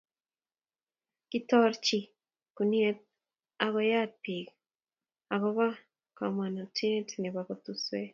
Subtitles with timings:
[1.29, 2.09] kikitoorchini
[2.55, 2.97] kunet
[3.63, 4.47] ak koyaat biik
[5.33, 5.65] akobo
[6.17, 8.09] komonutie nebo kotoswek